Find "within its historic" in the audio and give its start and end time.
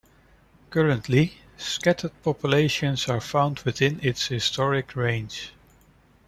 3.59-4.95